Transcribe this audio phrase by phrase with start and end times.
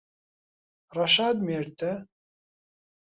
[0.95, 1.91] ڕەشاد مێردتە؟